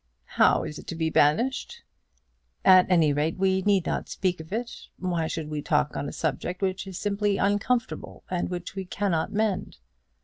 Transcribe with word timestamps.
"How 0.25 0.63
is 0.63 0.79
it 0.79 0.87
to 0.87 0.95
be 0.95 1.11
banished?" 1.11 1.83
"At 2.65 2.89
any 2.89 3.13
rate 3.13 3.37
we 3.37 3.61
need 3.61 3.85
not 3.85 4.09
speak 4.09 4.39
of 4.39 4.51
it. 4.51 4.87
Why 4.97 5.27
should 5.27 5.47
we 5.47 5.61
talk 5.61 5.95
on 5.95 6.09
a 6.09 6.11
subject 6.11 6.63
which 6.63 6.87
is 6.87 6.97
simply 6.97 7.37
uncomfortable, 7.37 8.23
and 8.27 8.49
which 8.49 8.73
we 8.73 8.83
cannot 8.85 9.31
mend?" 9.31 9.77